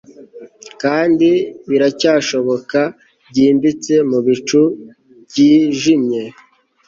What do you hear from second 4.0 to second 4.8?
mubicu